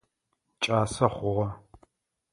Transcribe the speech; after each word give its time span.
Кӏасэ 0.63 1.07
хъугъэ. 1.15 1.47